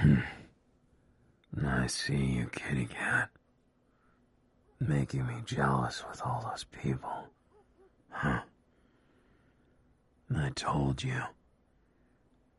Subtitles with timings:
[0.00, 0.20] Hmm.
[1.66, 3.30] I see you, kitty cat.
[4.78, 7.24] Making me jealous with all those people.
[8.10, 8.42] Huh.
[10.36, 11.20] I told you.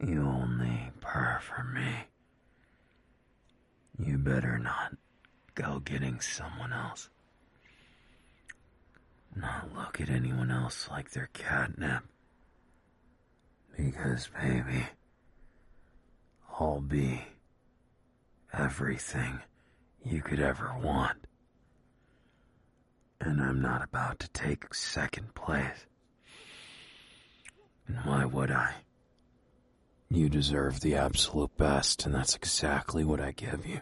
[0.06, 2.08] You only purr for me.
[3.98, 4.98] You better not
[5.56, 7.10] go getting someone else.
[9.34, 12.04] Not look at anyone else like they're catnip.
[13.78, 14.88] Because, baby,
[16.60, 17.22] I'll be
[18.52, 19.40] everything
[20.04, 21.18] you could ever want.
[23.22, 25.86] And I'm not about to take second place.
[27.88, 28.74] And why would I?
[30.10, 33.80] You deserve the absolute best, and that's exactly what I give you.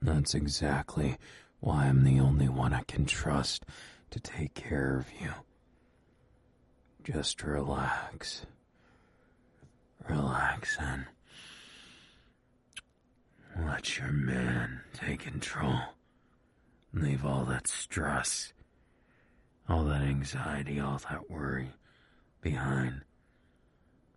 [0.00, 1.18] That's exactly
[1.60, 3.66] why I'm the only one I can trust
[4.10, 5.32] to take care of you.
[7.04, 8.46] Just relax.
[10.08, 11.06] Relax and
[13.66, 15.78] let your man take control.
[16.92, 18.52] Leave all that stress,
[19.68, 21.70] all that anxiety, all that worry
[22.40, 23.02] behind.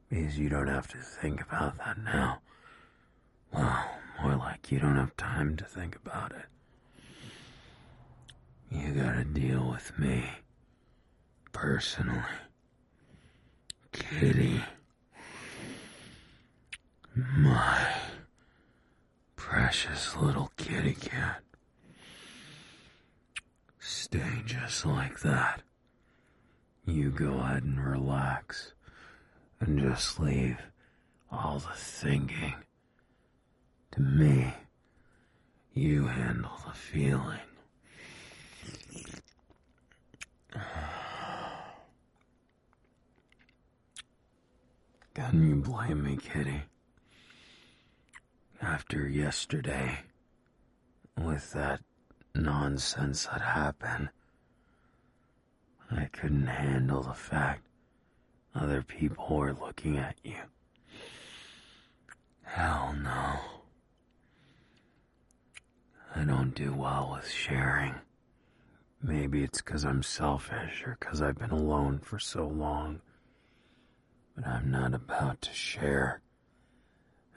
[0.10, 2.40] Because you don't have to think about that now.
[3.54, 3.86] Well,
[4.22, 6.46] more like you don't have time to think about it.
[8.70, 10.24] You gotta deal with me.
[11.52, 12.22] Personally.
[13.92, 14.62] Kitty.
[17.14, 17.94] My
[19.52, 21.42] precious little kitty cat.
[23.80, 25.62] Stay just like that.
[26.86, 28.72] You go ahead and relax
[29.60, 30.58] and just leave
[31.30, 32.54] all the thinking
[33.92, 34.54] to me.
[35.74, 37.42] You handle the feeling.
[45.14, 46.62] Can you blame me, Kitty?
[48.62, 50.02] After yesterday,
[51.18, 51.82] with that
[52.36, 54.10] nonsense that happened,
[55.90, 57.66] I couldn't handle the fact
[58.54, 60.38] other people were looking at you.
[62.44, 63.40] Hell no.
[66.16, 67.96] I don't do well with sharing.
[69.02, 73.02] Maybe it's because I'm selfish or because I've been alone for so long.
[74.36, 76.22] But I'm not about to share.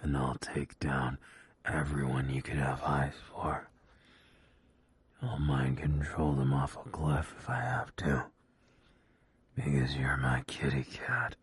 [0.03, 1.19] And I'll take down
[1.65, 3.69] everyone you could have eyes for.
[5.23, 8.27] I'll mind control them off a cliff if I have to.
[9.55, 11.37] Because you're my kitty cat,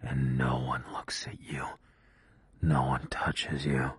[0.00, 1.66] and no one looks at you.
[2.62, 3.92] No one touches you.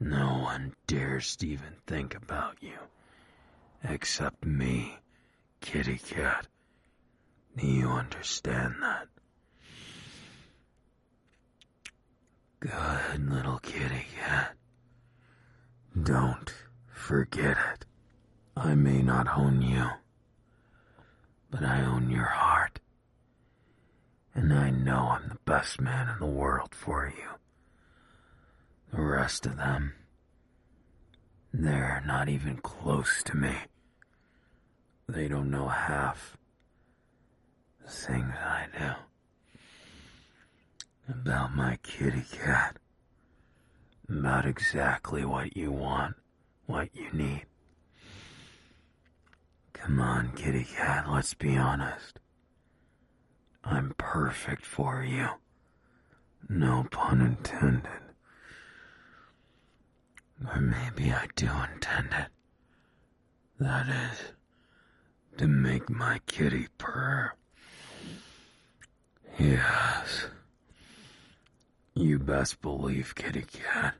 [0.00, 2.78] No one dares to even think about you.
[3.82, 4.98] Except me,
[5.60, 6.46] kitty cat.
[7.56, 9.08] Do you understand that?
[12.60, 14.54] Good little kitty cat.
[16.00, 16.52] Don't
[16.92, 17.84] forget it.
[18.56, 19.90] I may not own you
[21.50, 22.80] but I own your heart.
[24.34, 27.28] And I know I'm the best man in the world for you.
[28.92, 29.94] The rest of them,
[31.52, 33.54] they're not even close to me.
[35.08, 36.36] They don't know half
[37.82, 39.07] the things I do.
[41.08, 42.76] About my kitty cat.
[44.10, 46.16] About exactly what you want,
[46.66, 47.46] what you need.
[49.72, 52.18] Come on, kitty cat, let's be honest.
[53.64, 55.28] I'm perfect for you.
[56.48, 57.88] No pun intended.
[60.46, 62.28] Or maybe I do intend it.
[63.58, 64.18] That is,
[65.38, 67.32] to make my kitty purr.
[69.38, 70.26] Yes.
[71.98, 73.96] You best believe, kitty cat.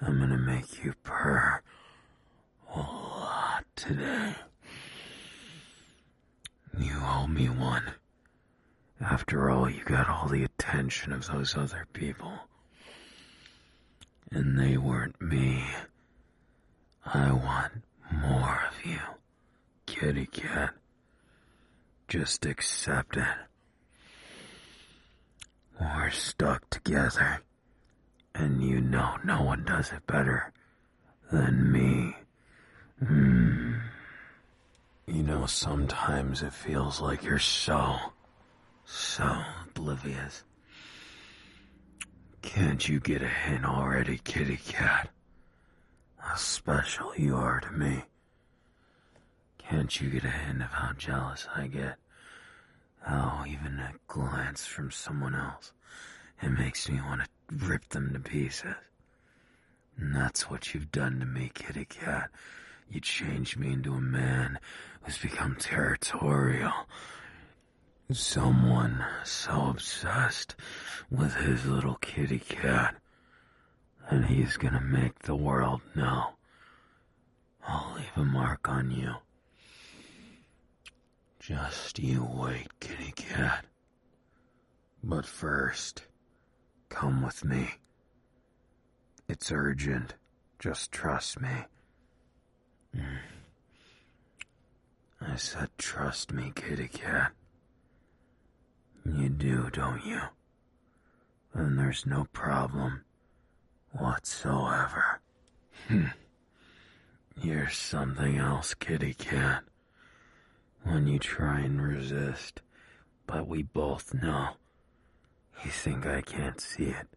[0.00, 1.62] I'm gonna make you purr
[2.74, 4.34] a lot today.
[6.76, 7.84] You owe me one.
[9.00, 12.32] After all, you got all the attention of those other people.
[14.32, 15.64] And they weren't me.
[17.04, 18.98] I want more of you,
[19.86, 20.74] kitty cat.
[22.08, 23.36] Just accept it.
[25.80, 27.42] We're stuck together.
[28.34, 30.52] And you know no one does it better
[31.32, 32.16] than me.
[33.04, 33.74] Hmm.
[35.06, 37.96] You know, sometimes it feels like you're so,
[38.84, 40.42] so oblivious.
[42.42, 45.10] Can't you get a hint already, kitty cat?
[46.16, 48.02] How special you are to me.
[49.58, 51.96] Can't you get a hint of how jealous I get?
[53.06, 55.72] How even a glance from someone else,
[56.42, 57.28] it makes me want to
[57.64, 58.74] rip them to pieces.
[59.96, 62.30] And that's what you've done to me, kitty cat.
[62.90, 64.58] You changed me into a man
[65.02, 66.72] who's become territorial.
[68.10, 70.56] Someone so obsessed
[71.08, 72.96] with his little kitty cat
[74.10, 76.30] that he's gonna make the world know.
[77.64, 79.14] I'll leave a mark on you.
[81.46, 83.66] Just you wait, kitty cat.
[85.04, 86.02] But first,
[86.88, 87.74] come with me.
[89.28, 90.14] It's urgent.
[90.58, 91.66] Just trust me.
[92.96, 93.18] Mm.
[95.20, 97.30] I said trust me, kitty cat.
[99.04, 100.22] You do, don't you?
[101.54, 103.04] Then there's no problem
[103.92, 105.20] whatsoever.
[105.86, 106.06] Hmm.
[107.40, 109.62] You're something else, kitty cat.
[110.86, 112.62] When you try and resist,
[113.26, 114.50] but we both know.
[115.64, 117.08] You think I can't see it.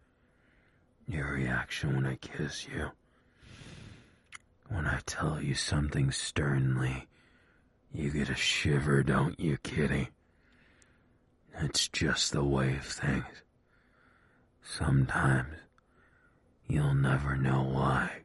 [1.07, 2.89] Your reaction when I kiss you.
[4.69, 7.07] When I tell you something sternly,
[7.93, 10.09] you get a shiver, don't you, kitty?
[11.59, 13.43] It's just the way of things.
[14.63, 15.53] Sometimes
[16.67, 18.23] you'll never know why.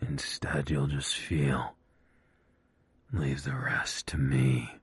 [0.00, 1.75] Instead, you'll just feel.
[3.16, 4.78] Leave the rest to me.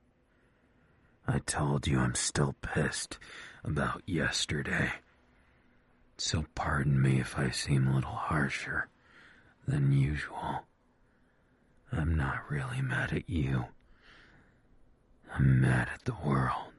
[1.26, 3.16] I told you I'm still pissed
[3.62, 4.90] about yesterday.
[6.18, 8.88] So pardon me if I seem a little harsher
[9.68, 10.64] than usual.
[11.92, 13.66] I'm not really mad at you.
[15.32, 16.72] I'm mad at the world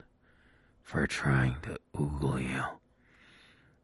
[0.83, 2.63] for trying to oogle you.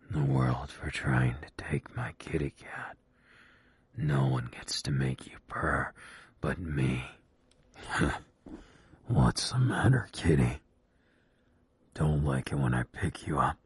[0.10, 2.98] The world for trying to take my kitty cat.
[3.96, 5.94] No one gets to make you purr
[6.42, 7.06] but me.
[9.08, 10.60] What's the matter, kitty?
[11.94, 13.58] Don't like it when I pick you up.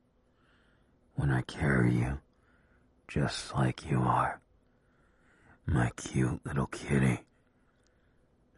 [1.15, 2.19] When I carry you,
[3.07, 4.41] just like you are.
[5.65, 7.21] My cute little kitty.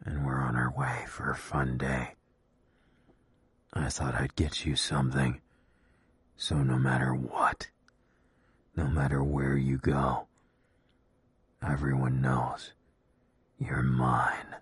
[0.04, 2.14] And we're on our way for a fun day.
[3.72, 5.40] I thought I'd get you something.
[6.36, 7.68] So no matter what,
[8.76, 10.26] no matter where you go,
[11.62, 12.72] everyone knows
[13.58, 14.56] you're mine.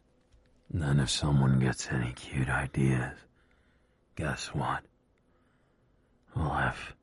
[0.71, 3.17] Then if someone gets any cute ideas,
[4.17, 4.85] guess what?
[6.35, 6.95] We'll have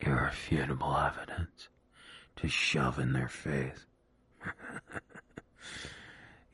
[0.00, 1.68] irrefutable evidence
[2.36, 3.86] to shove in their face.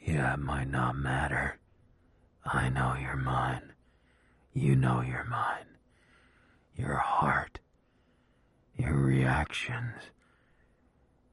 [0.01, 1.59] yeah, it might not matter.
[2.45, 3.73] I know you're mine.
[4.53, 5.67] You know you're mine.
[6.77, 7.59] Your heart,
[8.77, 10.11] your reactions,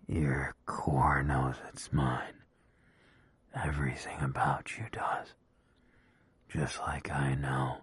[0.07, 2.38] your core knows it's mine.
[3.55, 5.27] Everything about you does.
[6.49, 7.77] Just like I know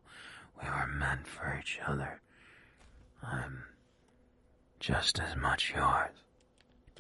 [0.61, 2.21] we were meant for each other.
[3.23, 3.65] I'm
[4.81, 6.11] just as much yours.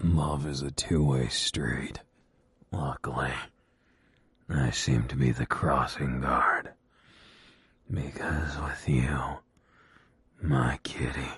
[0.03, 2.01] Love is a two-way street.
[2.73, 3.33] Luckily,
[4.49, 6.71] I seem to be the crossing guard.
[7.91, 9.39] Because with you,
[10.43, 11.31] my kitty,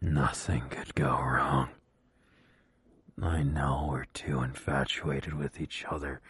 [0.00, 1.70] nothing could go wrong.
[3.22, 6.20] I know we're too infatuated with each other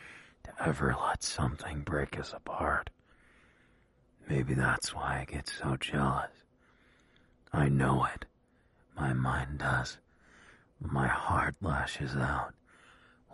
[0.44, 2.90] to ever let something break us apart.
[4.28, 6.30] Maybe that's why I get so jealous.
[7.52, 8.24] I know it.
[8.96, 9.98] My mind does.
[10.80, 12.54] My heart lashes out,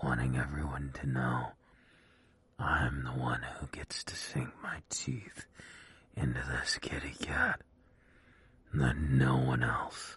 [0.03, 1.53] wanting everyone to know
[2.59, 5.47] I'm the one who gets to sink my teeth
[6.17, 7.61] into this kitty cat.
[8.73, 10.17] And that no one else,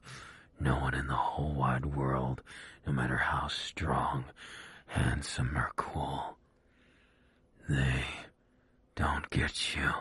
[0.59, 2.41] no one in the whole wide world
[2.85, 4.25] no matter how strong,
[4.87, 6.37] handsome, or cool.
[7.67, 8.03] They
[8.95, 9.91] don't get you.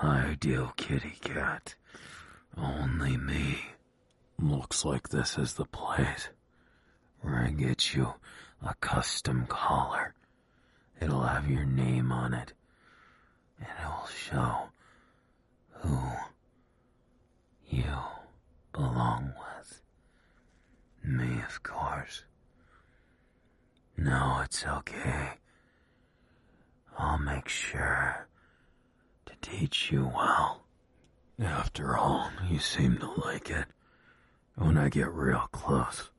[0.00, 1.74] I do, kitty cat.
[2.56, 3.58] Only me.
[4.38, 6.28] Looks like this is the place
[7.20, 8.14] where I get you
[8.64, 10.14] a custom collar.
[11.00, 12.52] It'll have your name on it,
[13.58, 14.68] and it will show
[15.70, 15.98] who
[17.68, 17.94] you
[18.72, 19.82] belong with.
[21.04, 22.24] Me, of course.
[23.96, 25.32] No, it's okay.
[26.98, 28.28] I'll make sure
[29.26, 30.62] to teach you well.
[31.38, 33.66] After all, you seem to like it
[34.56, 36.10] when I get real close.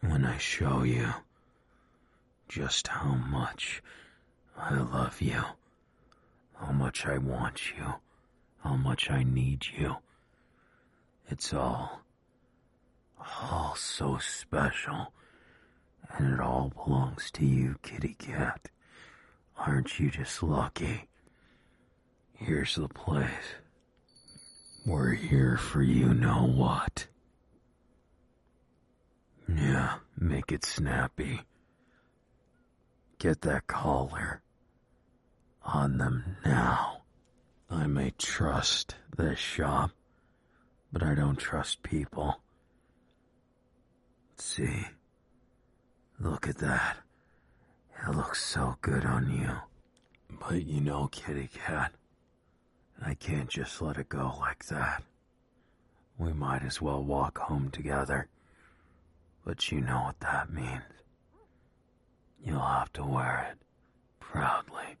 [0.00, 1.08] When I show you
[2.48, 3.82] just how much
[4.56, 5.42] I love you,
[6.54, 7.94] how much I want you,
[8.62, 9.96] how much I need you.
[11.28, 12.02] It's all
[13.42, 15.12] all so special.
[16.16, 18.68] And it all belongs to you, kitty cat.
[19.56, 21.08] Aren't you just lucky?
[22.32, 23.56] Here's the place.
[24.86, 27.08] We're here for you know what.
[29.48, 31.40] Yeah, make it snappy.
[33.18, 34.42] Get that collar
[35.64, 37.02] on them now.
[37.68, 39.90] I may trust this shop,
[40.98, 42.40] but I don't trust people.
[44.38, 44.86] See,
[46.18, 46.96] look at that.
[48.08, 49.50] It looks so good on you.
[50.40, 51.92] But you know, kitty cat,
[53.04, 55.02] I can't just let it go like that.
[56.16, 58.28] We might as well walk home together.
[59.44, 60.80] But you know what that means.
[62.42, 63.58] You'll have to wear it
[64.18, 64.96] proudly.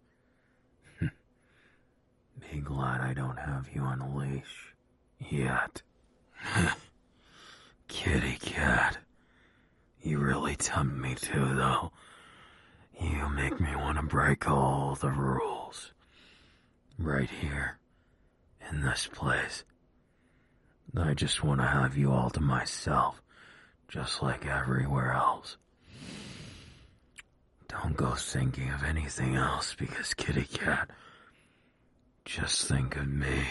[2.52, 4.74] Be glad I don't have you on a leash
[5.18, 5.82] yet.
[7.88, 8.98] Kitty cat.
[10.00, 11.92] You really tempt me to, though.
[13.00, 15.92] You make me want to break all the rules.
[16.98, 17.78] Right here.
[18.70, 19.64] In this place.
[20.96, 23.22] I just want to have you all to myself.
[23.88, 25.56] Just like everywhere else.
[27.68, 30.90] Don't go thinking of anything else because kitty cat.
[32.24, 33.42] Just think of me.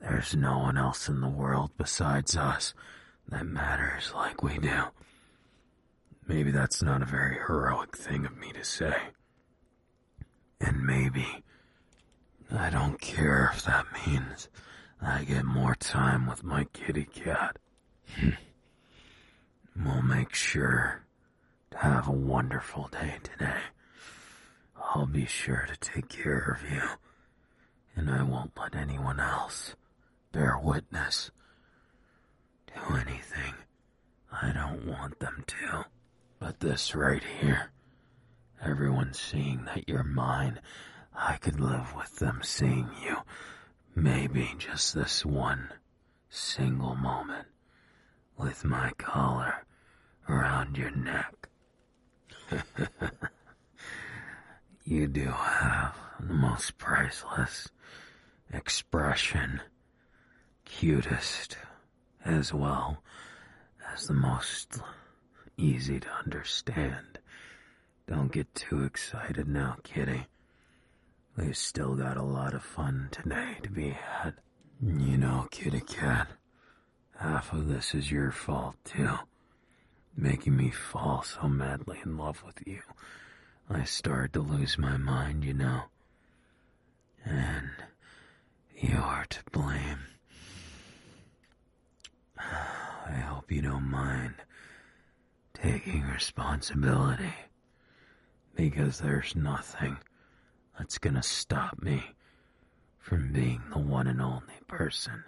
[0.00, 2.74] There's no one else in the world besides us
[3.28, 4.84] that matters like we do.
[6.26, 8.96] Maybe that's not a very heroic thing of me to say.
[10.60, 11.44] And maybe
[12.50, 14.48] I don't care if that means
[15.00, 17.58] I get more time with my kitty cat.
[18.18, 18.30] Hmm.
[19.84, 21.02] we'll make sure
[21.72, 23.60] to have a wonderful day today.
[24.80, 26.82] I'll be sure to take care of you,
[27.96, 29.74] and I won't let anyone else
[30.36, 31.30] bear witness
[32.66, 33.54] to anything
[34.30, 35.86] I don't want them to.
[36.38, 37.70] But this right here,
[38.62, 40.60] everyone seeing that you're mine,
[41.14, 43.16] I could live with them seeing you.
[43.94, 45.70] Maybe just this one
[46.28, 47.48] single moment
[48.36, 49.64] with my collar
[50.28, 51.48] around your neck.
[54.84, 57.68] you do have the most priceless
[58.52, 59.62] expression,
[60.66, 61.56] cutest
[62.24, 63.02] as well
[63.94, 64.80] as the most
[65.56, 67.18] easy to understand.
[68.06, 70.26] Don't get too excited now, kitty.
[71.36, 74.34] We've still got a lot of fun today to be had.
[74.82, 76.28] You know, kitty cat,
[77.18, 79.18] half of this is your fault, too.
[80.14, 82.80] Making me fall so madly in love with you.
[83.70, 85.84] I started to lose my mind, you know.
[87.24, 87.70] And
[88.74, 90.15] you're to blame.
[92.38, 94.34] I hope you don't mind
[95.54, 97.32] taking responsibility
[98.54, 99.98] because there's nothing
[100.78, 102.02] that's gonna stop me
[102.98, 105.24] from being the one and only person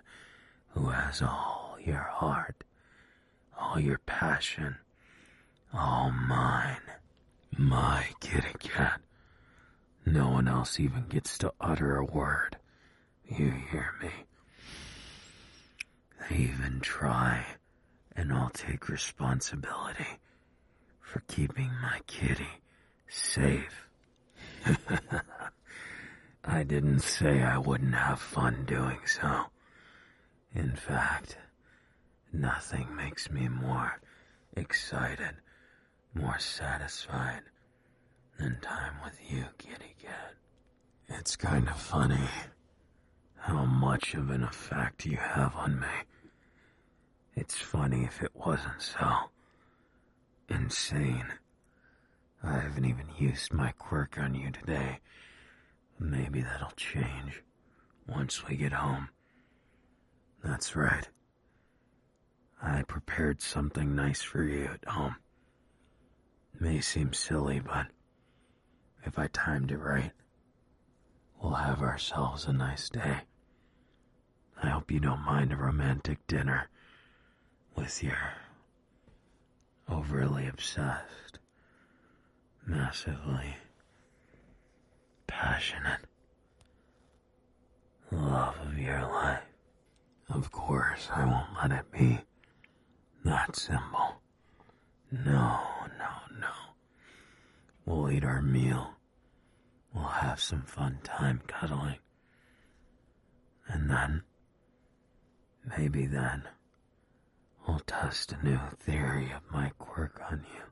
[0.68, 2.64] who has all your heart,
[3.58, 4.76] all your passion,
[5.72, 6.80] all mine,
[7.56, 9.00] my kitty cat.
[10.04, 12.56] No one else even gets to utter a word.
[13.24, 14.10] You hear me?
[16.18, 17.44] They even try
[18.16, 20.18] and I'll take responsibility
[21.00, 22.62] for keeping my kitty
[23.08, 23.88] safe.
[26.44, 29.44] I didn't say I wouldn't have fun doing so.
[30.54, 31.38] In fact,
[32.32, 34.00] nothing makes me more
[34.56, 35.36] excited,
[36.14, 37.42] more satisfied
[38.38, 40.34] than time with you, kitty cat.
[41.08, 42.28] It's kind of funny
[43.40, 45.86] how much of an effect you have on me.
[47.34, 49.30] It's funny if it wasn't so.
[50.48, 51.26] Insane.
[52.42, 55.00] I haven't even used my quirk on you today.
[55.98, 57.42] Maybe that'll change
[58.06, 59.08] once we get home.
[60.42, 61.08] That's right.
[62.62, 65.16] I prepared something nice for you at home.
[66.58, 67.86] May seem silly, but
[69.04, 70.12] if I timed it right,
[71.40, 73.20] we'll have ourselves a nice day.
[74.62, 76.68] I hope you don't mind a romantic dinner
[77.76, 78.18] with your
[79.88, 81.38] overly obsessed,
[82.66, 83.56] massively
[85.26, 86.00] passionate
[88.10, 89.42] love of your life.
[90.28, 92.20] Of course, I won't let it be
[93.24, 94.20] that simple.
[95.10, 95.60] No,
[95.98, 96.50] no, no.
[97.86, 98.94] We'll eat our meal.
[99.94, 101.98] We'll have some fun time cuddling.
[103.68, 104.22] And then,
[105.76, 106.44] maybe then,
[107.66, 110.62] I'll test a new theory of my quirk on you.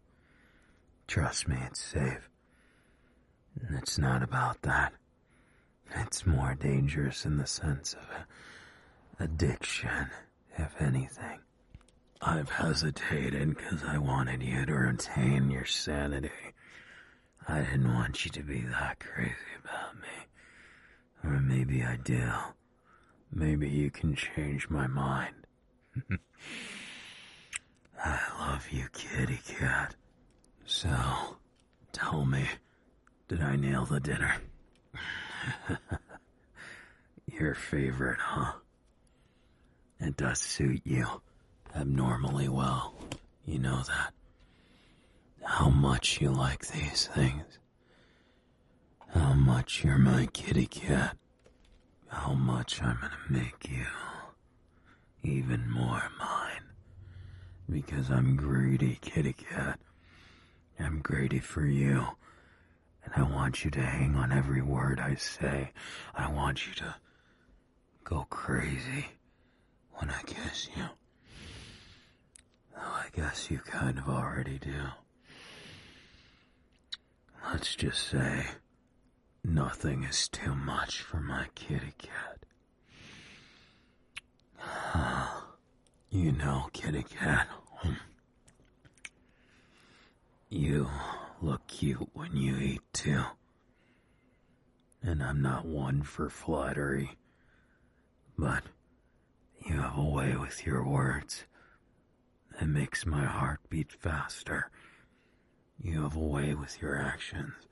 [1.06, 2.28] Trust me, it's safe.
[3.70, 4.92] It's not about that.
[5.94, 8.08] It's more dangerous in the sense of
[9.18, 10.10] addiction,
[10.58, 11.40] if anything.
[12.20, 16.30] I've hesitated because I wanted you to retain your sanity.
[17.46, 20.26] I didn't want you to be that crazy about me.
[21.22, 22.30] Or maybe I do.
[23.32, 25.34] Maybe you can change my mind.
[28.04, 29.94] I love you, kitty cat.
[30.64, 31.36] So,
[31.92, 32.46] tell me,
[33.28, 34.36] did I nail the dinner?
[37.26, 38.52] Your favorite, huh?
[40.00, 41.06] It does suit you
[41.74, 42.94] abnormally well.
[43.44, 44.12] You know that.
[45.42, 47.58] How much you like these things.
[49.08, 51.16] How much you're my kitty cat.
[52.16, 53.86] How much I'm gonna make you
[55.22, 56.62] even more mine.
[57.70, 59.78] Because I'm greedy, kitty cat.
[60.78, 62.06] I'm greedy for you.
[63.04, 65.72] And I want you to hang on every word I say.
[66.14, 66.94] I want you to
[68.04, 69.06] go crazy
[69.94, 70.84] when I kiss you.
[72.74, 74.82] Though I guess you kind of already do.
[77.52, 78.46] Let's just say
[79.46, 82.44] nothing is too much for my kitty cat.
[86.10, 87.48] you know, kitty cat.
[90.48, 90.88] You
[91.40, 93.22] look cute when you eat too.
[95.02, 97.12] And I'm not one for flattery,
[98.36, 98.64] but
[99.64, 101.44] you have a way with your words
[102.58, 104.70] that makes my heart beat faster.
[105.80, 107.65] You have a way with your actions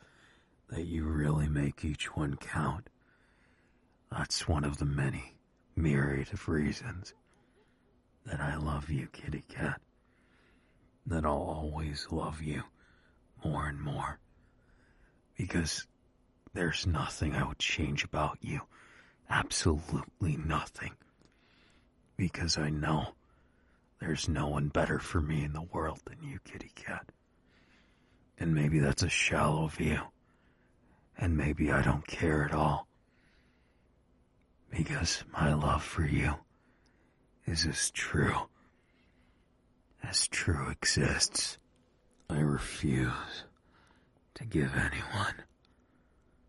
[0.69, 2.89] that you really make each one count.
[4.11, 5.37] That's one of the many
[5.77, 7.15] myriad of reasons
[8.27, 9.81] that I love you, kitty cat.
[11.07, 12.63] That I'll always love you
[13.45, 14.19] more and more.
[15.37, 15.87] Because
[16.55, 18.61] there's nothing I would change about you.
[19.29, 20.93] Absolutely nothing.
[22.17, 23.15] Because I know
[24.01, 27.11] there's no one better for me in the world than you, kitty cat.
[28.39, 30.01] And maybe that's a shallow view.
[31.19, 32.87] And maybe I don't care at all.
[34.71, 36.35] Because my love for you
[37.47, 38.49] is as true
[40.09, 41.59] as true exists.
[42.29, 43.45] I refuse
[44.35, 45.35] to give anyone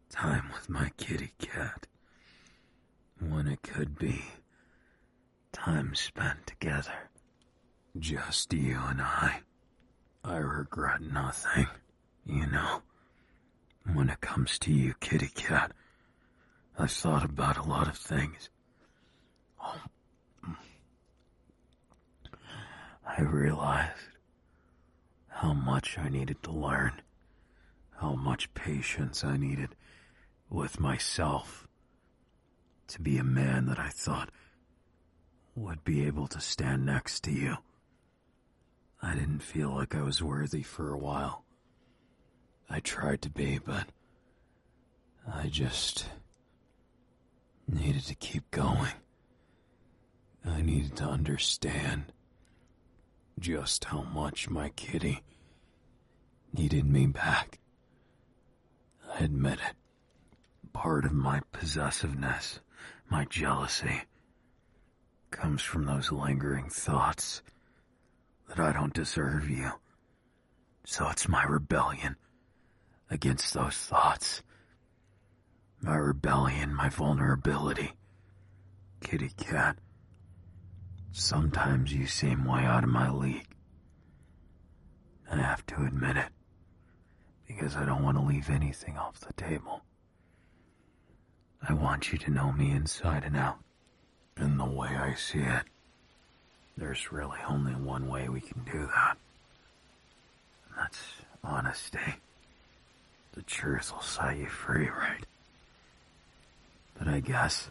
[0.09, 1.87] time with my kitty cat
[3.19, 4.23] when it could be
[5.51, 7.09] time spent together.
[7.97, 9.41] Just you and I.
[10.23, 11.67] I regret nothing,
[12.25, 12.81] you know.
[14.05, 15.71] When it comes to you, kitty cat,
[16.77, 18.51] I've thought about a lot of things.
[19.59, 19.81] Oh.
[23.03, 23.97] I realized
[25.27, 27.01] how much I needed to learn,
[27.99, 29.69] how much patience I needed
[30.51, 31.67] with myself
[32.89, 34.29] to be a man that I thought
[35.55, 37.57] would be able to stand next to you.
[39.01, 41.44] I didn't feel like I was worthy for a while.
[42.69, 43.89] I tried to be, but
[45.31, 46.05] I just
[47.67, 48.93] needed to keep going.
[50.45, 52.11] I needed to understand
[53.39, 55.21] just how much my kitty
[56.53, 57.59] needed me back.
[59.13, 59.75] I admit it.
[60.73, 62.59] Part of my possessiveness,
[63.09, 64.03] my jealousy,
[65.31, 67.41] comes from those lingering thoughts
[68.47, 69.71] that I don't deserve you.
[70.85, 72.15] So it's my rebellion
[73.09, 74.41] against those thoughts.
[75.81, 77.93] My rebellion, my vulnerability.
[79.01, 79.77] Kitty cat.
[81.11, 83.47] Sometimes you seem way out of my league.
[85.31, 86.29] I have to admit it.
[87.47, 89.81] Because I don't want to leave anything off the table.
[91.67, 93.59] I want you to know me inside and out.
[94.37, 95.63] In the way I see it.
[96.77, 99.17] There's really only one way we can do that.
[100.67, 100.99] And that's
[101.43, 102.15] honesty.
[103.35, 105.25] The truth will set you free, right?
[106.97, 107.69] But I guess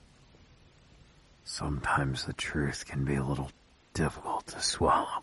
[1.44, 3.50] sometimes the truth can be a little
[3.94, 5.22] difficult to swallow.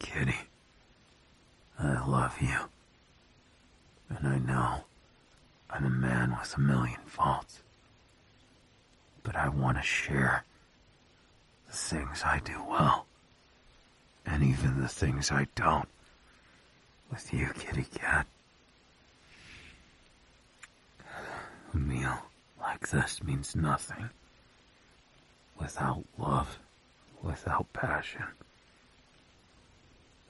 [0.00, 0.36] Kitty,
[1.78, 2.56] I love you.
[4.10, 4.84] And I know
[5.70, 7.60] I'm a man with a million faults.
[9.22, 10.44] But I want to share
[11.68, 13.06] the things I do well,
[14.24, 15.88] and even the things I don't,
[17.10, 18.26] with you, kitty cat.
[21.72, 22.18] A meal
[22.60, 24.10] like this means nothing
[25.58, 26.58] without love,
[27.22, 28.24] without passion.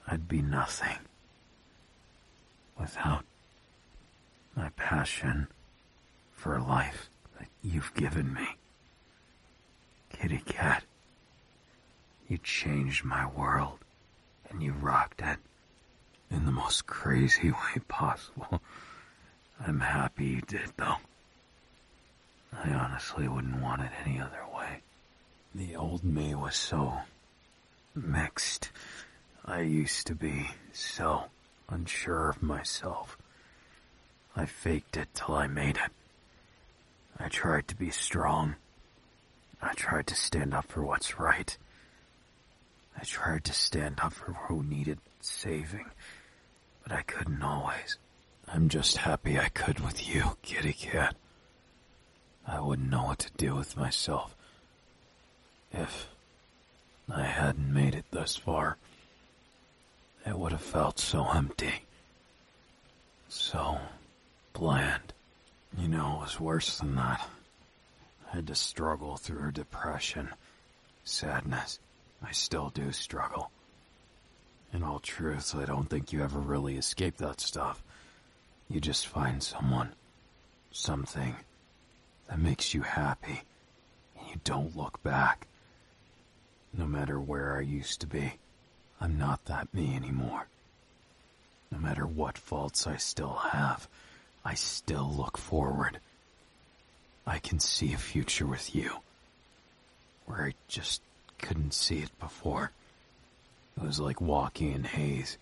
[0.07, 0.97] I'd be nothing
[2.77, 3.23] without
[4.55, 5.47] my passion
[6.33, 8.47] for life that you've given me.
[10.09, 10.83] Kitty cat,
[12.27, 13.79] you changed my world,
[14.49, 15.37] and you rocked it
[16.31, 18.61] in the most crazy way possible.
[19.65, 20.97] I'm happy you did, though.
[22.53, 24.81] I honestly wouldn't want it any other way.
[25.53, 26.93] The old me was so
[27.95, 28.71] mixed.
[29.45, 31.25] I used to be so
[31.69, 33.17] unsure of myself.
[34.35, 35.91] I faked it till I made it.
[37.19, 38.55] I tried to be strong.
[39.61, 41.57] I tried to stand up for what's right.
[42.97, 45.85] I tried to stand up for who needed saving,
[46.83, 47.97] but I couldn't always.
[48.47, 51.15] I'm just happy I could with you, kitty cat.
[52.49, 54.35] I wouldn't know what to do with myself
[55.71, 56.07] if
[57.07, 58.77] I hadn't made it thus far.
[60.25, 61.83] It would have felt so empty.
[63.27, 63.77] So
[64.53, 65.13] bland.
[65.77, 67.29] You know, it was worse than that.
[68.31, 70.29] I had to struggle through depression,
[71.03, 71.77] sadness.
[72.23, 73.51] I still do struggle.
[74.73, 77.83] In all truth, I don't think you ever really escape that stuff.
[78.67, 79.93] You just find someone,
[80.71, 81.35] something
[82.29, 83.41] that makes you happy,
[84.17, 85.47] and you don't look back.
[86.71, 88.33] No matter where I used to be,
[89.01, 90.47] I'm not that me anymore.
[91.71, 93.87] No matter what faults I still have,
[94.45, 95.99] I still look forward.
[97.25, 98.91] I can see a future with you,
[100.25, 101.01] where I just
[101.39, 102.71] couldn't see it before.
[103.77, 105.37] It was like walking in haze.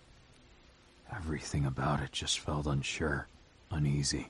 [1.14, 3.26] Everything about it just felt unsure,
[3.70, 4.28] uneasy.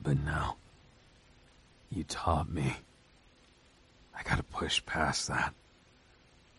[0.00, 0.56] But now,
[1.94, 2.76] you taught me.
[4.16, 5.54] I gotta push past that.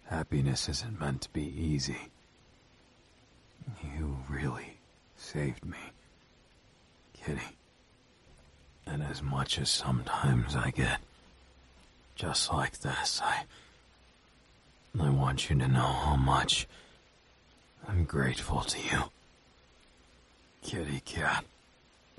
[0.06, 2.10] Happiness isn't meant to be easy.
[3.98, 4.78] You really
[5.18, 5.78] saved me,
[7.14, 7.58] Kitty.
[8.86, 11.00] And as much as sometimes I get
[12.16, 13.44] just like this, I.
[14.98, 16.68] I want you to know how much
[17.86, 19.04] I'm grateful to you.
[20.62, 21.44] Kitty cat,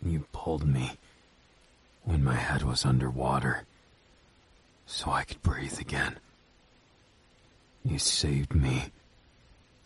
[0.04, 0.98] you pulled me
[2.06, 3.64] when my head was underwater
[4.86, 6.16] so I could breathe again.
[7.84, 8.86] You saved me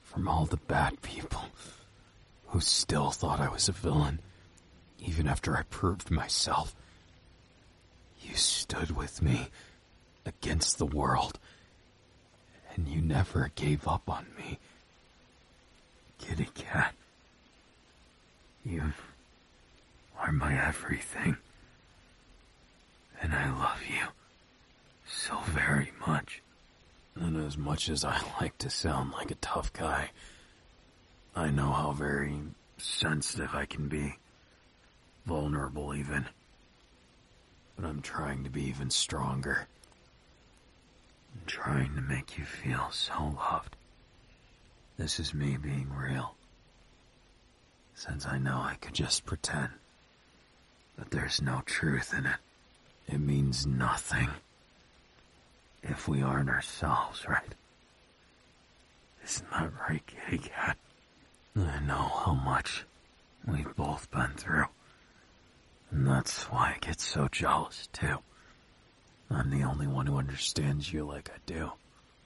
[0.03, 1.47] from all the bad people
[2.49, 4.21] who still thought I was a villain,
[4.99, 6.75] even after I proved myself.
[8.21, 9.49] You stood with me
[10.27, 11.39] against the world,
[12.75, 14.59] and you never gave up on me.
[16.19, 16.95] Kitty cat,
[18.63, 18.93] you
[20.19, 21.39] are my everything,
[23.21, 24.07] and I love you
[25.07, 26.43] so very much.
[27.15, 30.11] And as much as I like to sound like a tough guy,
[31.35, 32.39] I know how very
[32.79, 34.17] sensitive I can be.
[35.27, 36.27] Vulnerable even.
[37.77, 39.67] But I'm trying to be even stronger.
[41.35, 43.77] I'm trying to make you feel so loved.
[44.97, 46.35] This is me being real.
[47.95, 49.71] Since I know I could just pretend.
[50.99, 52.37] But there's no truth in it.
[53.11, 54.29] It means nothing
[55.83, 57.55] if we aren't ourselves, right?
[59.25, 60.77] Isn't that right, kitty cat?
[61.57, 61.95] I know
[62.25, 62.85] how much
[63.47, 64.67] we've both been through.
[65.91, 68.19] And that's why I get so jealous, too.
[69.29, 71.73] I'm the only one who understands you like I do,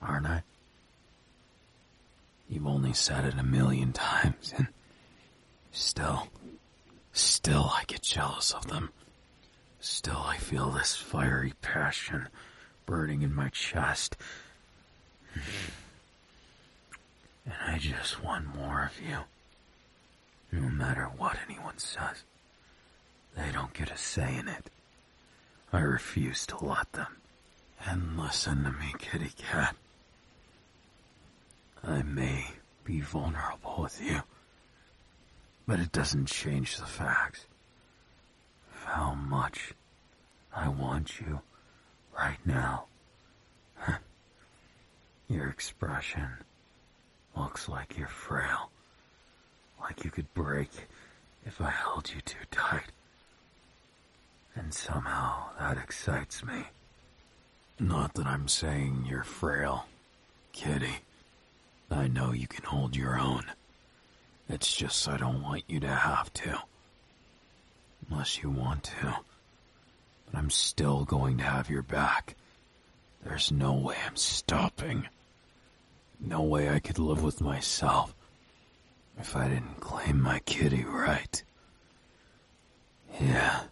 [0.03, 0.43] aren't I?
[2.49, 4.69] You've only said it a million times, and
[5.73, 6.29] still,
[7.13, 8.91] still I get jealous of them.
[9.85, 12.29] Still I feel this fiery passion
[12.87, 14.17] burning in my chest.
[17.45, 19.19] And I just want more of you.
[20.51, 22.23] No matter what anyone says,
[23.37, 24.71] they don't get a say in it.
[25.71, 27.19] I refuse to let them.
[27.85, 29.77] And listen to me, kitty cat.
[31.83, 32.47] I may
[32.85, 34.23] be vulnerable with you,
[35.69, 37.45] but it doesn't change the facts
[38.85, 39.75] how much
[40.55, 41.41] I want you
[42.17, 42.85] right now.
[45.29, 46.29] Your expression
[47.37, 48.71] looks like you're frail.
[49.81, 50.71] Like you could break
[51.45, 52.93] if I held you too tight.
[54.55, 56.65] And somehow that excites me.
[57.81, 59.87] Not that I'm saying you're frail,
[60.53, 60.99] kitty.
[61.91, 63.45] I know you can hold your own.
[64.49, 66.61] It's just I don't want you to have to.
[68.11, 69.19] Unless you want to.
[70.27, 72.37] But I'm still going to have your back.
[73.25, 75.09] There's no way I'm stopping.
[76.21, 78.15] No way I could live with myself
[79.19, 81.43] if I didn't claim my kitty right.
[83.21, 83.65] Yeah.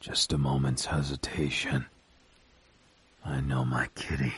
[0.00, 1.86] Just a moment's hesitation,
[3.24, 4.34] I know my kitty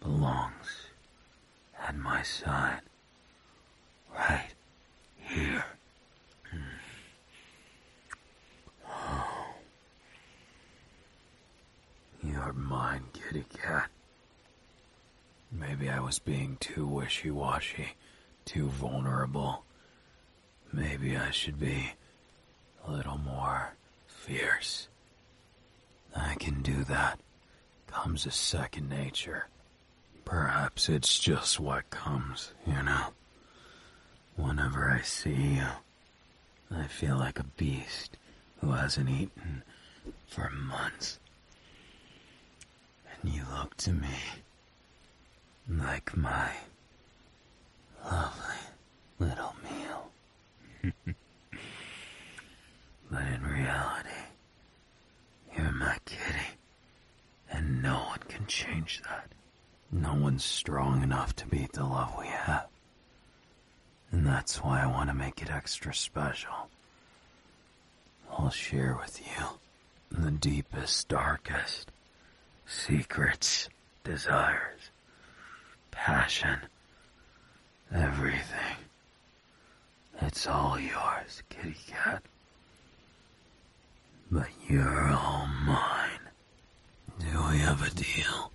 [0.00, 0.88] belongs
[1.86, 2.80] at my side.
[4.12, 4.48] Right
[5.18, 5.64] here.
[12.24, 13.90] You're mine, kitty cat.
[15.52, 17.94] Maybe I was being too wishy-washy,
[18.44, 19.64] too vulnerable.
[20.72, 21.92] Maybe I should be
[22.86, 23.74] a little more
[24.06, 24.88] fierce.
[26.14, 27.20] I can do that.
[27.86, 29.46] Comes as second nature.
[30.24, 33.06] Perhaps it's just what comes, you know.
[34.34, 35.66] Whenever I see you,
[36.70, 38.16] I feel like a beast
[38.60, 39.62] who hasn't eaten
[40.26, 41.20] for months.
[43.24, 44.16] You look to me
[45.68, 46.50] like my
[48.04, 48.56] lovely
[49.18, 50.10] little meal.
[53.10, 54.08] but in reality,
[55.56, 56.56] you're my kitty,
[57.50, 59.32] and no one can change that.
[59.90, 62.66] No one's strong enough to beat the love we have.
[64.12, 66.68] And that's why I want to make it extra special.
[68.30, 69.46] I'll share with you
[70.10, 71.90] the deepest, darkest
[72.66, 73.68] secrets,
[74.04, 74.90] desires,
[75.90, 76.58] passion,
[77.94, 78.76] everything.
[80.20, 82.22] It's all yours, kitty cat.
[84.30, 86.20] But you're all mine.
[87.20, 88.50] Do we have a deal?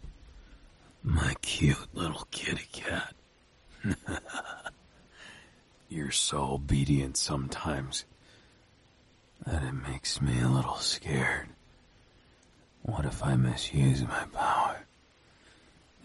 [1.03, 3.13] My cute little kitty cat.
[5.89, 8.05] You're so obedient sometimes
[9.45, 11.49] that it makes me a little scared.
[12.83, 14.85] What if I misuse my power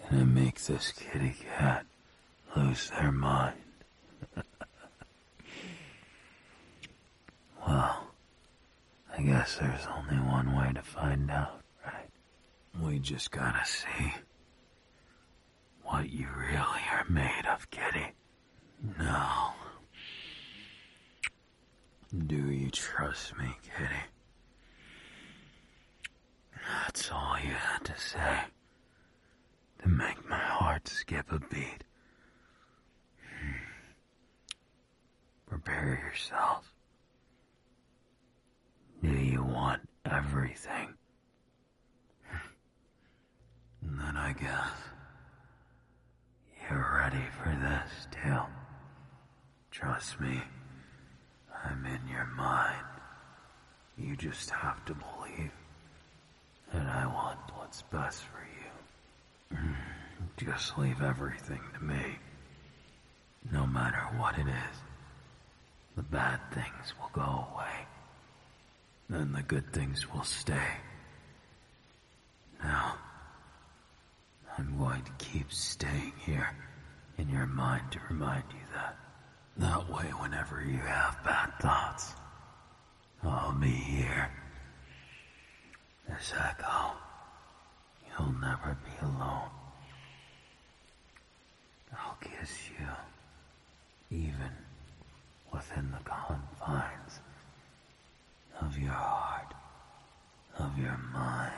[0.08, 1.86] and I make this kitty cat
[2.54, 3.56] lose their mind?
[7.66, 8.08] well,
[9.16, 12.08] I guess there's only one way to find out, right?
[12.82, 14.14] We just gotta see
[15.82, 18.12] what you really are made of, kitty.
[18.98, 19.52] No.
[22.26, 23.94] Do you trust me, kitty?
[26.68, 28.38] That's all you had to say
[29.82, 31.84] to make my heart skip a beat.
[33.20, 33.52] Hmm.
[35.46, 36.72] Prepare yourself.
[39.02, 40.94] Do you want everything?
[42.28, 43.98] Hmm.
[44.00, 44.70] then I guess
[46.68, 48.40] you're ready for this, too.
[49.70, 50.40] Trust me,
[51.64, 52.84] I'm in your mind.
[53.96, 55.52] You just have to believe
[56.72, 58.46] that I want what's best for
[59.52, 59.56] you.
[59.58, 59.74] Mm,
[60.36, 62.18] just leave everything to me.
[63.52, 64.76] No matter what it is,
[65.96, 67.86] the bad things will go away.
[69.08, 70.70] Then the good things will stay.
[72.62, 72.96] Now,
[74.58, 76.48] I'm going to keep staying here
[77.18, 78.96] in your mind to remind you that.
[79.58, 82.14] That way, whenever you have bad thoughts,
[83.22, 84.30] I'll be here.
[86.08, 86.92] As Echo,
[88.08, 89.50] you'll never be alone.
[91.92, 94.50] I'll kiss you, even
[95.52, 97.20] within the confines
[98.60, 99.54] of your heart,
[100.58, 101.52] of your mind.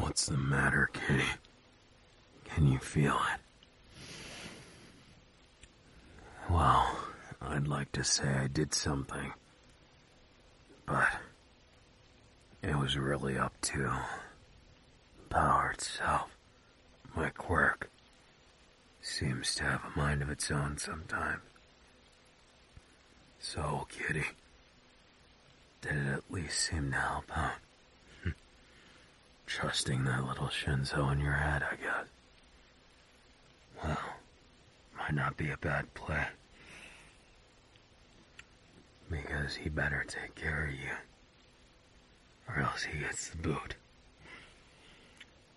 [0.00, 1.24] What's the matter, kitty?
[2.44, 3.40] Can you feel it?
[6.50, 6.98] Well,
[7.40, 9.32] I'd like to say I did something,
[10.86, 11.08] but
[12.66, 13.92] it was really up to
[15.30, 16.30] power itself.
[17.14, 17.88] My quirk
[19.00, 21.42] seems to have a mind of its own sometimes.
[23.38, 24.24] So, kitty,
[25.80, 27.52] did it at least seem to help out?
[29.46, 32.06] Trusting that little Shinso in your head, I guess.
[33.82, 33.98] Well,
[34.98, 36.26] might not be a bad play.
[39.08, 40.90] Because he better take care of you.
[42.48, 43.74] Or else he gets the boot.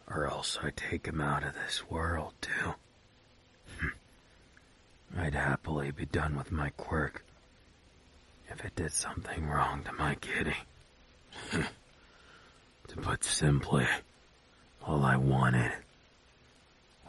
[0.07, 2.73] Or else I take him out of this world, too.
[3.79, 5.19] Hmm.
[5.19, 7.23] I'd happily be done with my quirk
[8.49, 10.55] if it did something wrong to my kitty.
[11.51, 11.61] Hmm.
[12.87, 13.87] to put simply,
[14.85, 15.71] all I wanted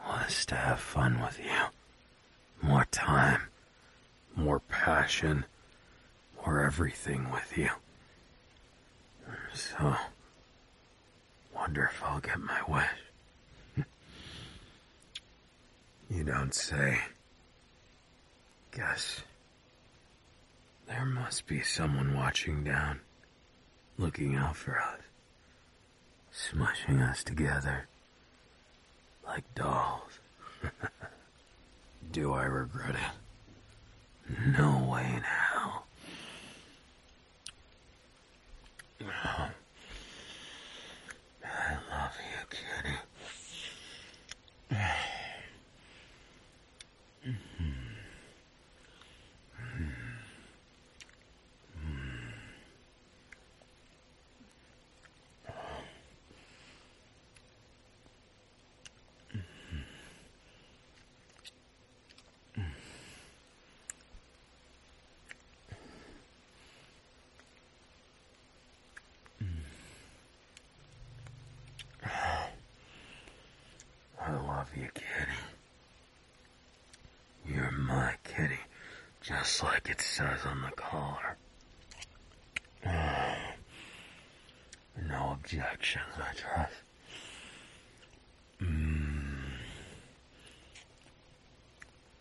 [0.06, 1.60] was to have fun with you.
[2.62, 3.42] More time,
[4.36, 5.46] more passion,
[6.44, 7.70] more everything with you.
[9.54, 9.96] So, uh,
[11.54, 12.86] wonder if I'll get my wish.
[16.10, 16.98] you don't say.
[18.72, 19.22] Guess
[20.86, 23.00] there must be someone watching down,
[23.98, 25.00] looking out for us,
[26.32, 27.88] smushing us together
[29.26, 30.18] like dolls.
[32.12, 34.58] Do I regret it?
[34.58, 35.79] No way in hell.
[39.02, 39.48] I
[41.90, 42.96] love you, kitty.
[74.22, 75.06] I love you, kitty.
[77.46, 78.58] You're my kitty,
[79.50, 81.36] just like it says on the collar.
[85.08, 86.72] No objections, I trust.
[88.62, 89.40] Mm.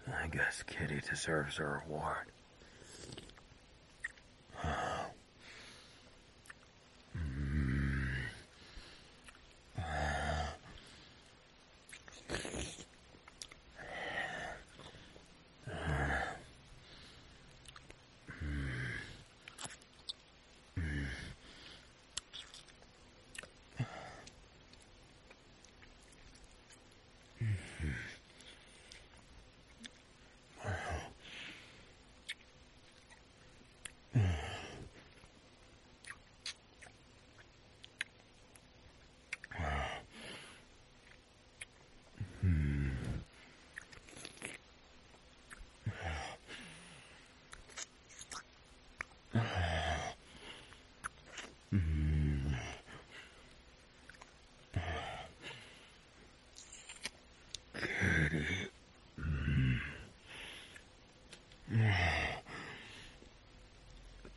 [0.07, 2.31] I guess Kitty deserves a reward.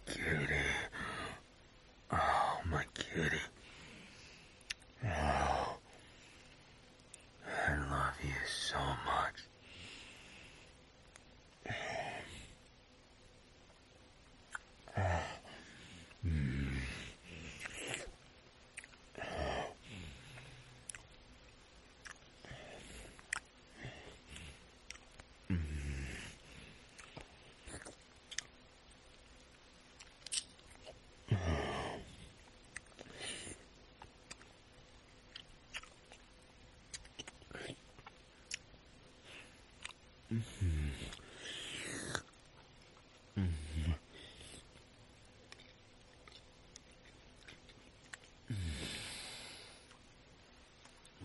[0.07, 0.61] Kitty.
[2.13, 3.39] Oh, my kitty.
[5.05, 5.77] Oh.
[7.47, 9.47] I love you so much.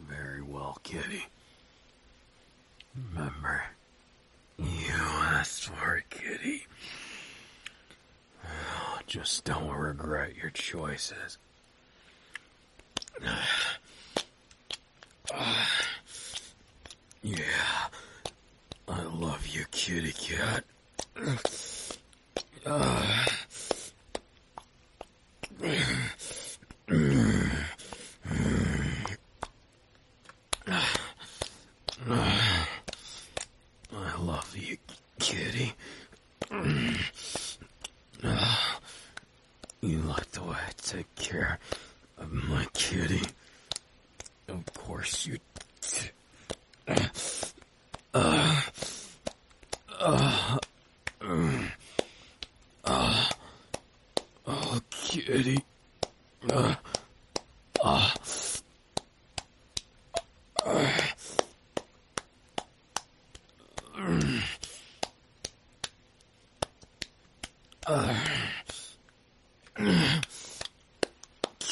[0.09, 1.25] Very well, kitty.
[3.13, 3.61] Remember,
[4.57, 6.65] you asked for it, kitty.
[9.07, 11.37] Just don't regret your choices.
[17.23, 17.87] Yeah,
[18.87, 20.63] I love you, kitty cat.
[22.65, 23.27] I
[34.19, 34.77] love you,
[35.19, 35.73] kitty.
[39.81, 41.59] You like the way I take care
[42.17, 43.21] of my kitty.
[44.47, 45.41] Of course you do.
[54.49, 55.63] Oh, kitty.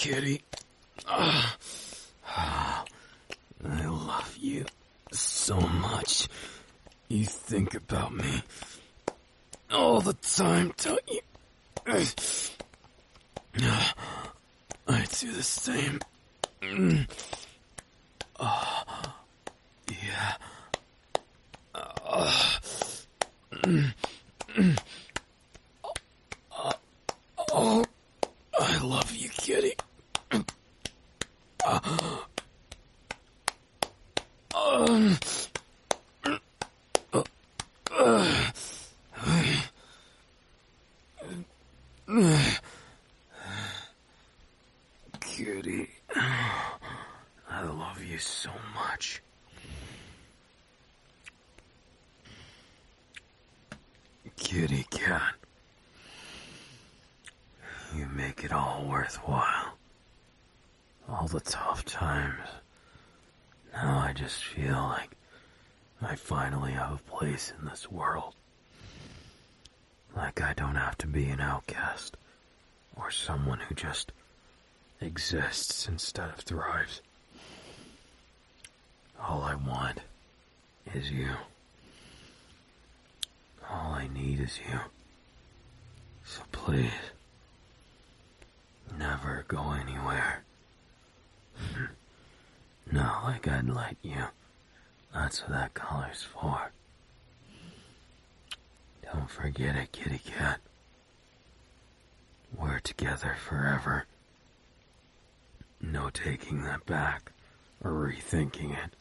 [0.05, 0.37] Kitty.
[1.07, 1.57] Ah.
[2.37, 2.85] I
[3.87, 4.65] love you
[5.11, 6.27] so much.
[7.07, 8.43] You think about me
[9.71, 11.21] all the time, don't you?
[14.87, 15.99] I do the same.
[18.37, 19.15] Ah,
[19.89, 20.33] yeah.
[21.73, 22.59] Ah.
[27.57, 27.85] Oh,
[28.59, 29.71] I love you, kitty.
[31.65, 31.97] Um,
[45.21, 45.89] Kitty,
[47.49, 49.21] I love you so much.
[54.37, 55.33] kitty cat.
[57.95, 59.77] You make it all worthwhile.
[61.07, 62.49] All the tough times.
[63.71, 65.11] Now I just feel like
[66.01, 68.35] I finally have a place in this world.
[70.13, 72.17] Like I don't have to be an outcast
[72.97, 74.11] or someone who just
[74.99, 77.01] exists instead of thrives.
[79.21, 79.99] All I want
[80.93, 81.31] is you.
[83.69, 84.79] All I need is you.
[86.25, 86.91] So please,
[88.97, 90.44] never go anywhere.
[92.91, 94.25] Not like I'd let you.
[95.13, 96.71] That's what that collar's for.
[99.03, 100.59] Don't forget it, kitty cat.
[102.57, 104.05] We're together forever.
[105.81, 107.31] No taking that back
[107.83, 108.91] or rethinking it.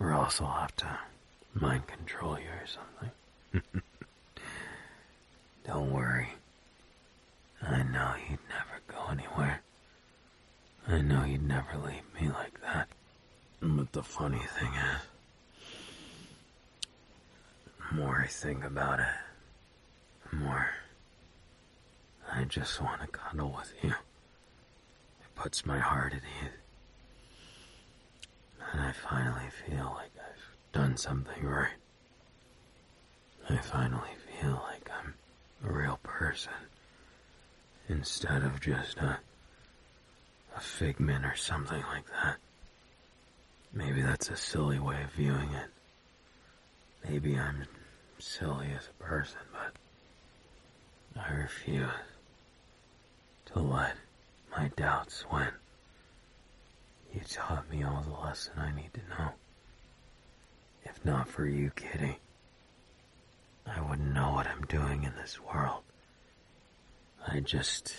[0.00, 0.98] Or else I'll have to
[1.54, 3.82] mind control you or something.
[5.66, 6.28] Don't worry.
[7.62, 9.60] I know you'd never go anywhere.
[10.88, 12.88] I know you'd never leave me like that.
[13.60, 15.02] But the funny thing is,
[17.90, 19.06] the more I think about it,
[20.30, 20.70] the more
[22.32, 23.90] I just want to cuddle with you.
[23.90, 26.50] It puts my heart at ease.
[28.72, 31.74] And I finally feel like I've done something right.
[33.50, 35.14] I finally feel like I'm
[35.64, 36.52] a real person
[37.88, 39.18] instead of just a,
[40.56, 42.36] a figment or something like that.
[43.72, 45.70] Maybe that's a silly way of viewing it.
[47.08, 47.64] Maybe I'm
[48.18, 51.88] silly as a person, but I refuse
[53.46, 53.96] to let
[54.56, 55.48] my doubts win.
[57.12, 59.30] You taught me all the lesson I need to know.
[60.84, 62.18] If not for you, Kitty,
[63.66, 65.82] I wouldn't know what I'm doing in this world.
[67.26, 67.94] I'd just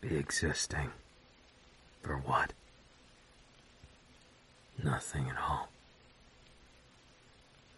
[0.00, 0.90] be existing.
[2.04, 2.52] For what?
[4.82, 5.68] Nothing at all.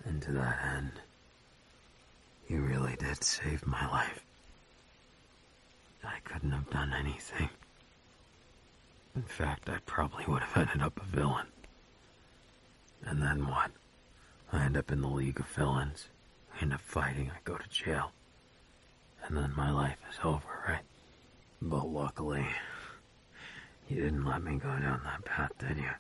[0.05, 0.91] And to that end,
[2.49, 4.25] you really did save my life.
[6.03, 7.51] I couldn't have done anything.
[9.15, 11.47] In fact, I probably would have ended up a villain.
[13.05, 13.71] And then what?
[14.53, 16.09] I end up in the League of Villains.
[16.57, 18.11] I end up fighting, I go to jail.
[19.25, 20.83] And then my life is over, right?
[21.63, 22.47] But luckily,
[23.89, 25.91] you didn't let me go down that path, did you?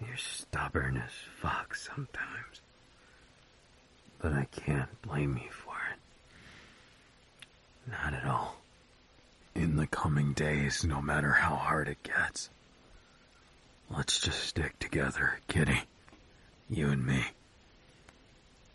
[0.06, 2.60] You're stubborn as fuck sometimes.
[4.20, 5.98] But I can't blame you for it.
[7.90, 8.56] Not at all.
[9.54, 12.50] In the coming days, no matter how hard it gets,
[13.90, 15.80] let's just stick together, kitty.
[16.68, 17.24] You and me.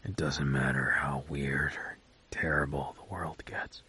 [0.03, 1.97] It doesn't matter how weird or
[2.32, 3.82] terrible the world gets.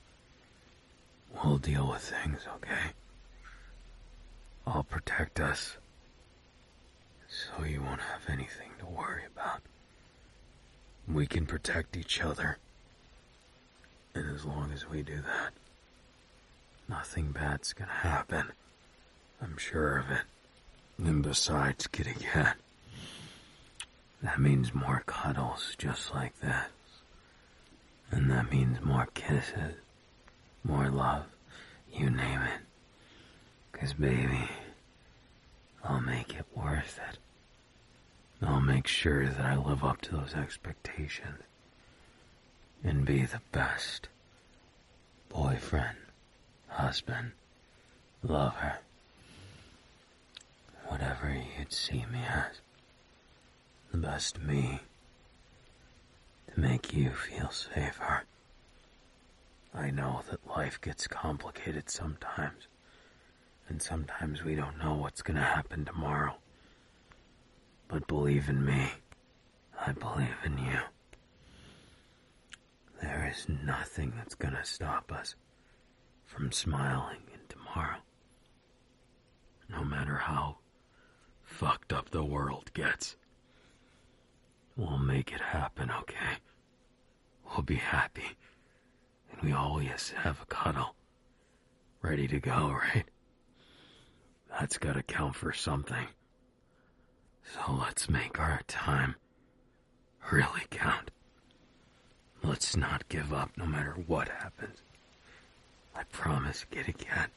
[1.42, 2.92] We'll deal with things, okay?
[4.66, 5.76] I'll protect us
[7.28, 9.60] so you won't have anything to worry about.
[11.06, 12.58] We can protect each other.
[14.14, 15.52] And as long as we do that,
[16.88, 18.52] nothing bad's gonna happen.
[19.42, 20.22] I'm sure of it.
[20.96, 22.56] And besides, kitty cat,
[24.22, 26.68] that means more cuddles just like this.
[28.10, 29.74] And that means more kisses,
[30.64, 31.26] more love,
[31.92, 32.60] you name it.
[33.72, 34.48] Cause baby,
[35.84, 37.18] I'll make it worth it.
[38.42, 41.42] I'll make sure that I live up to those expectations
[42.82, 44.08] and be the best
[45.28, 45.96] boyfriend,
[46.68, 47.32] husband,
[48.22, 48.74] lover,
[50.86, 52.60] whatever you'd see me as.
[53.90, 54.80] The best me
[56.52, 58.24] to make you feel safer.
[59.74, 62.68] I know that life gets complicated sometimes,
[63.68, 66.36] and sometimes we don't know what's going to happen tomorrow.
[67.88, 68.92] But believe in me.
[69.86, 70.78] I believe in you.
[73.02, 75.34] There is nothing that's gonna stop us
[76.24, 77.98] from smiling in tomorrow.
[79.68, 80.58] No matter how
[81.42, 83.16] fucked up the world gets.
[84.76, 86.38] We'll make it happen, okay?
[87.44, 88.36] We'll be happy.
[89.40, 90.94] And we always have a cuddle.
[92.02, 93.04] Ready to go, right?
[94.50, 96.06] That's gotta count for something.
[97.52, 99.16] So let's make our time
[100.32, 101.10] really count.
[102.42, 104.78] Let's not give up no matter what happens.
[105.94, 107.30] I promise, kitty cat.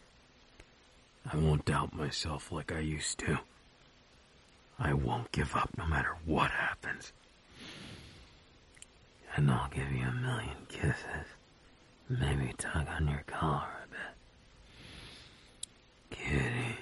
[1.32, 3.40] I won't doubt myself like I used to.
[4.80, 7.12] I won't give up no matter what happens.
[9.36, 11.28] and I'll give you a million kisses.
[12.10, 14.16] Maybe tug on your collar a bit.
[16.18, 16.78] Kitty.